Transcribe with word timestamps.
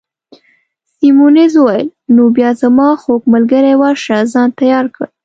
سیمونز 0.95 1.53
وویل: 1.57 1.87
نو 2.15 2.23
بیا 2.35 2.49
زما 2.61 2.89
خوږ 3.01 3.21
ملګرې، 3.33 3.73
ورشه 3.81 4.17
ځان 4.33 4.49
تیار 4.59 4.85
کړه. 4.93 5.07